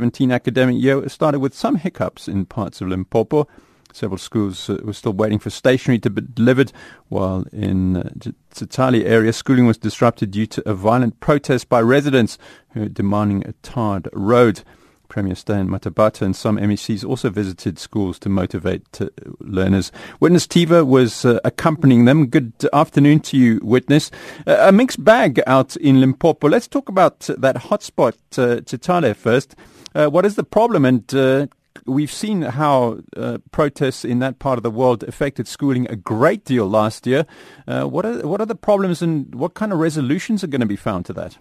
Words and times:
2017 0.00 0.32
academic 0.32 0.82
year 0.82 1.06
started 1.10 1.40
with 1.40 1.54
some 1.54 1.76
hiccups 1.76 2.26
in 2.26 2.46
parts 2.46 2.80
of 2.80 2.88
Limpopo. 2.88 3.46
Several 3.92 4.18
schools 4.18 4.70
uh, 4.70 4.78
were 4.82 4.94
still 4.94 5.12
waiting 5.12 5.38
for 5.38 5.50
stationery 5.50 5.98
to 5.98 6.08
be 6.10 6.22
delivered, 6.22 6.72
while 7.08 7.44
in 7.52 7.96
uh, 7.96 8.08
Tshitale 8.54 9.04
area, 9.04 9.32
schooling 9.32 9.66
was 9.66 9.76
disrupted 9.76 10.30
due 10.30 10.46
to 10.46 10.66
a 10.66 10.74
violent 10.74 11.20
protest 11.20 11.68
by 11.68 11.82
residents 11.82 12.38
who 12.70 12.80
were 12.80 12.88
demanding 12.88 13.46
a 13.46 13.52
tarred 13.62 14.08
road. 14.12 14.62
Premier 15.08 15.34
Stan 15.34 15.68
Mathabatha 15.68 16.22
and 16.22 16.36
some 16.36 16.56
MECs 16.56 17.04
also 17.04 17.30
visited 17.30 17.80
schools 17.80 18.16
to 18.20 18.28
motivate 18.28 19.02
uh, 19.02 19.08
learners. 19.40 19.90
Witness 20.20 20.46
Tiva 20.46 20.86
was 20.86 21.24
uh, 21.24 21.40
accompanying 21.44 22.04
them. 22.04 22.28
Good 22.28 22.52
afternoon 22.72 23.20
to 23.20 23.36
you, 23.36 23.60
Witness. 23.62 24.10
Uh, 24.46 24.56
a 24.60 24.72
mixed 24.72 25.02
bag 25.04 25.42
out 25.48 25.74
in 25.76 26.00
Limpopo. 26.00 26.48
Let's 26.48 26.68
talk 26.68 26.88
about 26.88 27.20
that 27.36 27.56
hotspot, 27.56 28.14
uh, 28.38 29.14
first. 29.14 29.56
Uh, 29.94 30.08
what 30.08 30.24
is 30.24 30.36
the 30.36 30.44
problem? 30.44 30.84
And 30.84 31.12
uh, 31.14 31.46
we've 31.84 32.12
seen 32.12 32.42
how 32.42 33.00
uh, 33.16 33.38
protests 33.50 34.04
in 34.04 34.20
that 34.20 34.38
part 34.38 34.58
of 34.58 34.62
the 34.62 34.70
world 34.70 35.02
affected 35.02 35.48
schooling 35.48 35.88
a 35.90 35.96
great 35.96 36.44
deal 36.44 36.68
last 36.68 37.06
year. 37.06 37.26
Uh, 37.66 37.84
what 37.84 38.06
are 38.06 38.26
what 38.26 38.40
are 38.40 38.46
the 38.46 38.54
problems, 38.54 39.02
and 39.02 39.34
what 39.34 39.54
kind 39.54 39.72
of 39.72 39.78
resolutions 39.78 40.44
are 40.44 40.48
going 40.48 40.60
to 40.60 40.66
be 40.66 40.76
found 40.76 41.06
to 41.06 41.12
that? 41.14 41.38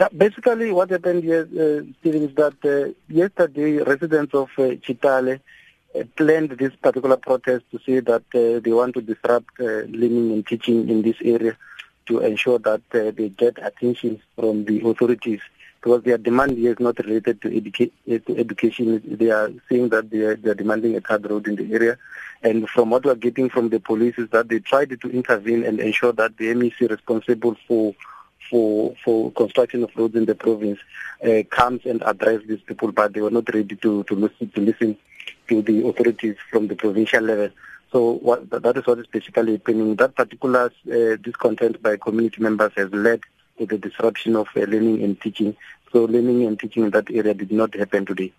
Yeah, 0.00 0.08
basically, 0.16 0.70
what 0.72 0.90
happened 0.90 1.24
here, 1.24 1.42
uh, 1.42 1.82
Stephen, 2.00 2.28
is 2.28 2.34
that 2.36 2.94
yesterday 3.08 3.78
residents 3.78 4.34
of 4.34 4.48
Tshitale 4.56 5.40
planned 6.16 6.50
this 6.50 6.74
particular 6.76 7.16
protest 7.16 7.64
to 7.72 7.80
say 7.84 8.00
that 8.00 8.22
they 8.30 8.72
want 8.72 8.94
to 8.94 9.00
disrupt 9.00 9.58
learning 9.58 10.32
and 10.32 10.46
teaching 10.46 10.88
in 10.88 11.02
this 11.02 11.16
area 11.24 11.56
to 12.06 12.20
ensure 12.20 12.58
that 12.60 12.82
they 12.90 13.28
get 13.30 13.58
attention 13.60 14.20
from 14.36 14.64
the 14.64 14.80
authorities 14.88 15.40
because 15.80 16.02
their 16.02 16.18
demand 16.18 16.58
here 16.58 16.72
is 16.72 16.80
not 16.80 16.98
related 16.98 17.40
to, 17.42 17.48
educa- 17.48 18.26
to 18.26 18.36
education. 18.36 19.00
They 19.04 19.30
are 19.30 19.50
saying 19.68 19.90
that 19.90 20.10
they 20.10 20.20
are, 20.20 20.36
they 20.36 20.50
are 20.50 20.54
demanding 20.54 20.96
a 20.96 21.00
third 21.00 21.30
road 21.30 21.46
in 21.46 21.56
the 21.56 21.72
area. 21.72 21.98
And 22.42 22.68
from 22.68 22.90
what 22.90 23.04
we 23.04 23.10
are 23.10 23.16
getting 23.16 23.48
from 23.48 23.68
the 23.68 23.80
police 23.80 24.14
is 24.18 24.28
that 24.30 24.48
they 24.48 24.58
tried 24.58 24.90
to 25.00 25.08
intervene 25.10 25.64
and 25.64 25.80
ensure 25.80 26.12
that 26.12 26.36
the 26.36 26.46
MEC 26.54 26.90
responsible 26.90 27.56
for 27.66 27.94
for 28.50 28.94
for 29.04 29.30
construction 29.32 29.84
of 29.84 29.90
roads 29.94 30.14
in 30.14 30.24
the 30.24 30.34
province 30.34 30.78
uh, 31.22 31.42
comes 31.50 31.84
and 31.84 32.02
address 32.06 32.40
these 32.48 32.60
people, 32.62 32.92
but 32.92 33.12
they 33.12 33.20
were 33.20 33.30
not 33.30 33.52
ready 33.52 33.76
to 33.76 34.04
to 34.04 34.14
listen 34.14 34.48
to 34.50 34.60
listen 34.60 34.96
to 35.48 35.62
the 35.62 35.86
authorities 35.86 36.36
from 36.50 36.68
the 36.68 36.76
provincial 36.76 37.22
level. 37.22 37.50
So 37.92 38.12
what, 38.12 38.50
that 38.50 38.76
is 38.76 38.86
what 38.86 38.98
is 38.98 39.06
basically 39.06 39.52
happening. 39.52 39.96
That 39.96 40.14
particular 40.14 40.70
uh, 40.92 41.16
discontent 41.16 41.82
by 41.82 41.96
community 41.96 42.42
members 42.42 42.72
has 42.76 42.90
led 42.92 43.20
to 43.58 43.66
the 43.66 43.78
disruption 43.78 44.36
of 44.36 44.48
uh, 44.56 44.60
learning 44.60 45.02
and 45.02 45.20
teaching. 45.20 45.56
So 45.92 46.04
learning 46.04 46.44
and 46.44 46.58
teaching 46.58 46.84
in 46.84 46.90
that 46.90 47.10
area 47.10 47.34
did 47.34 47.52
not 47.52 47.74
happen 47.74 48.06
today. 48.06 48.32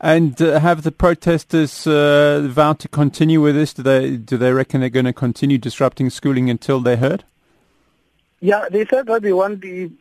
And 0.00 0.40
uh, 0.42 0.58
have 0.58 0.82
the 0.82 0.90
protesters 0.90 1.86
uh, 1.86 2.44
vowed 2.50 2.80
to 2.80 2.88
continue 2.88 3.40
with 3.40 3.54
this? 3.54 3.72
Do 3.72 3.82
they 3.84 4.16
do 4.16 4.36
they 4.36 4.52
reckon 4.52 4.80
they're 4.80 4.90
going 4.90 5.04
to 5.04 5.12
continue 5.12 5.58
disrupting 5.58 6.10
schooling 6.10 6.50
until 6.50 6.80
they're 6.80 6.96
heard? 6.96 7.24
Yeah, 8.40 8.68
they 8.68 8.84
said 8.86 9.06
that 9.06 9.22
they 9.22 9.32
want 9.32 9.60
the 9.60 9.92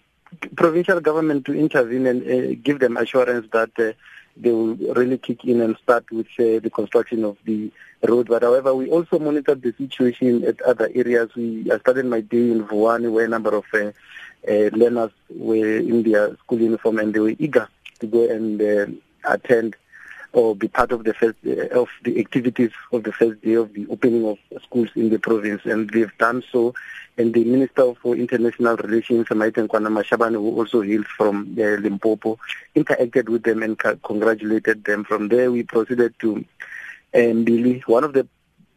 provincial 0.56 1.00
government 1.02 1.46
to 1.46 1.54
intervene 1.54 2.08
and 2.08 2.24
uh, 2.24 2.60
give 2.64 2.80
them 2.80 2.98
assurance 2.98 3.48
that 3.52 3.70
uh, 3.78 3.94
they 4.38 4.52
will 4.52 4.76
really 4.76 5.20
kick 5.20 5.46
in 5.46 5.62
and 5.62 5.78
start 5.78 6.10
with 6.12 6.28
uh, 6.40 6.58
the 6.60 6.72
construction 6.74 7.24
of 7.24 7.38
the 7.46 7.72
road. 8.08 8.28
But 8.28 8.42
however, 8.42 8.74
we 8.74 8.90
also 8.90 9.20
monitored 9.20 9.62
the 9.62 9.74
situation 9.74 10.44
at 10.46 10.62
other 10.62 10.90
areas. 10.96 11.30
We 11.36 11.70
I 11.72 11.78
started 11.78 12.08
my 12.08 12.22
day 12.22 12.50
in 12.52 12.66
Vuwani 12.66 13.12
where 13.12 13.26
a 13.26 13.30
number 13.30 13.56
of 13.56 13.66
uh, 13.74 13.92
learners 14.48 15.12
were 15.30 15.78
in 15.78 16.04
their 16.04 16.36
school 16.38 16.60
uniform 16.60 17.00
and 17.00 17.14
they 17.14 17.20
were 17.20 17.36
eager 17.38 17.68
to 18.00 18.08
go 18.08 18.30
and 18.30 18.62
uh, 18.62 18.86
attend 19.32 19.76
or 20.34 20.56
be 20.56 20.68
part 20.68 20.92
of 20.92 21.04
the 21.04 21.14
first 21.14 21.38
uh, 21.46 21.80
of 21.80 21.90
the 22.04 22.20
activities 22.20 22.72
of 22.92 23.04
the 23.04 23.12
first 23.12 23.42
day 23.42 23.54
of 23.54 23.74
the 23.74 23.86
opening 23.88 24.26
of 24.26 24.38
schools 24.64 24.90
in 24.96 25.10
the 25.10 25.20
province, 25.20 25.62
and 25.66 25.90
they've 25.90 26.18
done 26.18 26.44
so. 26.52 26.74
And 27.18 27.34
the 27.34 27.44
Minister 27.44 27.94
for 27.96 28.16
International 28.16 28.78
Relations, 28.78 29.28
Maite 29.28 29.68
Nkoana-Mashabane, 29.68 30.34
who 30.34 30.58
also 30.58 30.82
hails 30.82 31.06
from 31.18 31.56
uh, 31.60 31.62
Limpopo, 31.62 32.40
interacted 32.76 33.28
with 33.28 33.44
them 33.44 33.62
and 33.62 33.78
congratulated 34.04 34.86
them. 34.86 35.04
From 35.04 35.28
there, 35.28 35.52
we 35.52 35.64
proceeded 35.64 36.14
to 36.20 36.46
Mbilwi, 37.14 37.84
one 37.88 38.06
of 38.06 38.14
the 38.14 38.26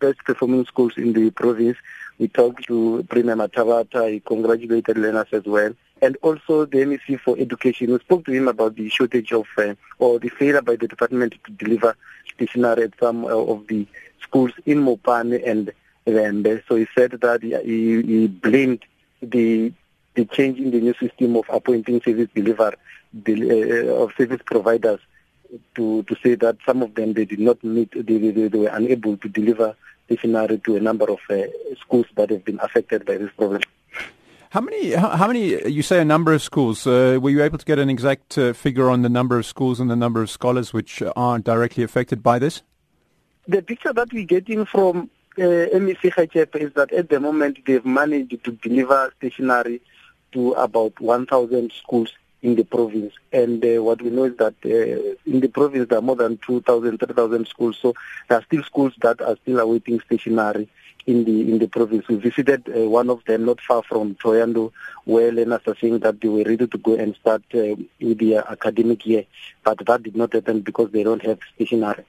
best 0.00 0.19
performing 0.25 0.66
schools 0.66 0.94
in 0.96 1.12
the 1.12 1.31
province. 1.31 1.78
We 2.19 2.28
talked 2.28 2.66
to 2.69 3.04
Premier 3.08 3.36
Mathabatha, 3.36 4.12
he 4.12 4.20
congratulated 4.20 4.98
learners 4.98 5.26
as 5.32 5.44
well 5.44 5.75
and 6.04 6.16
also 6.22 6.66
the 6.66 6.78
MEC 6.78 7.19
for 7.20 7.38
Education. 7.38 7.92
We 7.92 7.98
spoke 8.00 8.25
to 8.26 8.32
him 8.32 8.48
about 8.48 8.76
the 8.76 8.88
shortage 8.91 9.32
of, 9.32 9.47
uh, 9.56 9.75
or 9.98 10.19
the 10.19 10.28
failure 10.28 10.62
by 10.62 10.76
the 10.76 10.86
department 10.86 11.34
to 11.44 11.52
deliver 11.52 11.97
stationery 12.34 12.84
at 12.84 12.92
some 13.00 13.25
uh, 13.25 13.28
of 13.28 13.66
the 13.69 13.86
schools 14.22 14.52
in 14.66 14.84
Mopani 14.84 15.47
and 15.48 15.72
Vhembe. 16.06 16.62
So 16.69 16.76
he 16.76 16.86
said 16.94 17.12
that 17.12 17.42
he, 17.42 18.02
he 18.02 18.26
blamed 18.26 18.84
the 19.22 19.72
the 20.14 20.25
change 20.26 20.60
in 20.60 20.70
the 20.70 20.81
new 20.81 20.94
system 20.94 21.34
of 21.36 21.44
appointing 21.48 22.00
service 22.00 22.28
deliver 22.34 22.72
uh, 22.72 24.02
of 24.02 24.12
service 24.16 24.41
providers 24.44 25.00
to 25.75 26.04
to 26.04 26.16
say 26.22 26.36
that 26.36 26.56
some 26.64 26.82
of 26.82 26.94
them 26.94 27.14
they 27.14 27.25
did 27.25 27.41
not 27.41 27.62
meet 27.64 27.91
they, 27.92 28.19
they, 28.19 28.46
they 28.46 28.58
were 28.58 28.69
unable 28.69 29.16
to 29.16 29.28
deliver 29.28 29.75
stationery 30.06 30.59
to 30.65 30.76
a 30.76 30.81
number 30.81 31.10
of 31.10 31.19
uh, 31.31 31.42
schools 31.81 32.06
that 32.16 32.31
have 32.31 32.44
been 32.44 32.60
affected 32.60 33.04
by 33.04 33.16
this 33.16 33.31
problem. 33.37 33.62
How 34.50 34.60
many? 34.60 34.92
How, 34.92 35.26
many? 35.26 35.69
You 35.69 35.82
say 35.82 36.00
a 36.00 36.04
number 36.04 36.32
of 36.32 36.41
schools. 36.41 36.87
Uh, 36.87 37.19
were 37.20 37.31
you 37.31 37.42
able 37.42 37.59
to 37.59 37.65
get 37.65 37.81
an 37.81 37.91
exact 37.91 38.38
uh, 38.38 38.53
figure 38.53 38.88
on 38.88 39.03
the 39.03 39.09
number 39.09 39.37
of 39.37 39.47
schools 39.47 39.81
and 39.81 39.91
the 39.91 39.97
number 39.97 40.22
of 40.22 40.31
scholars 40.31 40.72
which 40.72 41.03
are 41.16 41.38
directly 41.41 41.82
affected 41.82 42.22
by 42.22 42.38
this? 42.38 42.62
The 43.48 43.62
picture 43.62 43.93
that 43.93 44.12
we're 44.12 44.25
getting 44.25 44.64
from 44.64 45.10
uh, 45.37 45.41
MEC 45.41 46.54
is 46.56 46.72
that 46.75 46.93
at 46.93 47.09
the 47.09 47.19
moment 47.19 47.59
they've 47.66 47.84
managed 47.84 48.44
to 48.44 48.53
deliver 48.53 49.12
stationery 49.16 49.82
to 50.32 50.53
about 50.53 51.00
1,000 51.00 51.72
schools 51.72 52.12
in 52.44 52.56
the 52.56 52.65
province. 52.65 53.15
And 53.32 53.65
uh, 53.65 53.82
what 53.82 54.03
we 54.03 54.10
know 54.10 54.25
is 54.25 54.37
that 54.37 54.55
uh, 54.65 55.16
in 55.27 55.41
the 55.41 55.49
province 55.49 55.88
there 55.88 55.99
are 55.99 56.03
more 56.03 56.15
than 56.15 56.38
2,000, 56.47 56.99
3,000 56.99 57.49
schools. 57.49 57.78
So 57.81 57.94
there 58.28 58.38
are 58.38 58.44
still 58.44 58.62
schools 58.62 58.93
that 59.00 59.22
are 59.22 59.37
still 59.43 59.59
awaiting 59.60 59.99
stationery 60.00 60.69
in 61.06 61.25
the 61.25 61.41
in 61.50 61.59
the 61.59 61.69
province. 61.69 62.06
We 62.06 62.16
visited 62.16 62.69
uh, 62.69 62.88
one 62.88 63.09
of 63.09 63.25
them 63.25 63.47
not 63.47 63.60
far 63.62 63.82
from 63.82 64.15
Thohoyandou, 64.16 64.72
where 65.05 65.32
learners 65.32 65.62
are 65.66 65.77
saying 65.81 66.00
that 66.00 66.21
they 66.21 66.28
were 66.28 66.44
ready 66.44 66.66
to 66.66 66.78
go 66.78 66.94
and 66.94 67.16
start 67.16 67.43
uh, 67.55 67.77
with 68.00 68.19
the 68.19 68.44
academic 68.49 69.06
year, 69.06 69.25
but 69.65 69.84
that 69.87 70.03
did 70.03 70.15
not 70.15 70.34
happen 70.34 70.61
because 70.61 70.91
they 70.93 71.03
don't 71.03 71.25
have 71.25 71.38
stationery. 71.55 72.05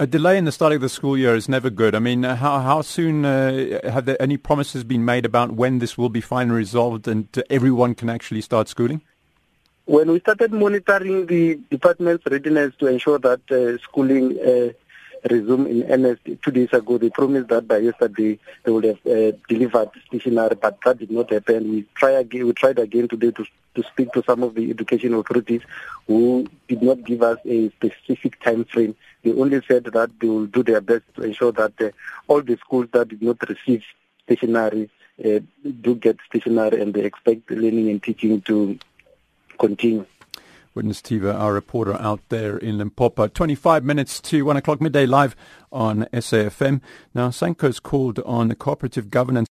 A 0.00 0.06
delay 0.06 0.38
in 0.38 0.44
the 0.44 0.52
start 0.52 0.72
of 0.72 0.80
the 0.80 0.88
school 0.88 1.16
year 1.16 1.36
is 1.36 1.48
never 1.48 1.70
good. 1.70 1.94
I 1.94 1.98
mean, 1.98 2.24
uh, 2.24 2.36
how 2.36 2.60
how 2.60 2.80
soon 2.80 3.24
uh, 3.24 3.80
have 3.84 4.06
there 4.06 4.20
any 4.20 4.38
promises 4.38 4.84
been 4.84 5.04
made 5.04 5.26
about 5.26 5.52
when 5.52 5.80
this 5.80 5.98
will 5.98 6.08
be 6.08 6.22
finally 6.22 6.56
resolved 6.56 7.06
and 7.06 7.28
everyone 7.50 7.94
can 7.94 8.08
actually 8.08 8.40
start 8.40 8.68
schooling? 8.68 9.02
When 9.86 10.10
we 10.10 10.20
started 10.20 10.52
monitoring 10.52 11.26
the 11.26 11.60
department's 11.70 12.24
readiness 12.26 12.74
to 12.78 12.86
ensure 12.86 13.18
that 13.18 13.40
uh, 13.50 13.78
schooling 13.82 14.38
uh, 14.40 14.72
in 15.30 15.86
earnest 15.88 16.20
two 16.42 16.50
days 16.50 16.72
ago. 16.72 16.98
They 16.98 17.10
promised 17.10 17.48
that 17.48 17.66
by 17.66 17.78
yesterday 17.78 18.38
they 18.62 18.70
would 18.70 18.84
have 18.84 18.98
uh, 19.06 19.36
delivered 19.48 19.90
stationery, 20.06 20.56
but 20.60 20.78
that 20.84 20.98
did 20.98 21.10
not 21.10 21.30
happen. 21.30 21.70
We 21.70 21.86
try 21.94 22.10
again. 22.12 22.46
We 22.46 22.52
tried 22.52 22.78
again 22.78 23.08
today 23.08 23.30
to 23.30 23.46
to 23.74 23.82
speak 23.82 24.12
to 24.12 24.22
some 24.24 24.42
of 24.42 24.54
the 24.54 24.70
education 24.70 25.14
authorities 25.14 25.62
who 26.06 26.46
did 26.68 26.80
not 26.82 27.02
give 27.04 27.22
us 27.22 27.38
a 27.44 27.70
specific 27.70 28.40
time 28.40 28.64
frame. 28.64 28.94
They 29.24 29.32
only 29.32 29.62
said 29.66 29.84
that 29.84 30.10
they 30.20 30.28
will 30.28 30.46
do 30.46 30.62
their 30.62 30.80
best 30.80 31.02
to 31.16 31.22
ensure 31.22 31.50
that 31.52 31.72
uh, 31.80 31.90
all 32.28 32.40
the 32.40 32.56
schools 32.58 32.88
that 32.92 33.08
did 33.08 33.22
not 33.22 33.38
receive 33.48 33.82
stationery 34.24 34.90
uh, 35.24 35.40
do 35.80 35.94
get 35.96 36.18
stationery, 36.28 36.80
and 36.80 36.94
they 36.94 37.04
expect 37.04 37.50
learning 37.50 37.90
and 37.90 38.02
teaching 38.02 38.42
to 38.42 38.78
continue. 39.58 40.06
Witness 40.74 41.00
Tiva, 41.00 41.32
our 41.32 41.52
reporter 41.52 41.94
out 42.00 42.20
there 42.30 42.56
in 42.56 42.78
Limpopo. 42.78 43.28
25 43.28 43.84
minutes 43.84 44.20
to 44.22 44.44
1 44.44 44.56
o'clock 44.56 44.80
midday 44.80 45.06
live 45.06 45.36
on 45.70 46.06
SAFM. 46.12 46.80
Now, 47.14 47.28
SANCO's 47.28 47.78
called 47.78 48.18
on 48.20 48.48
the 48.48 48.56
cooperative 48.56 49.08
governance 49.08 49.48